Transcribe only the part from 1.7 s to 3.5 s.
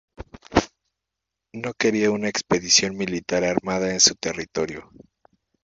quería una expedición militar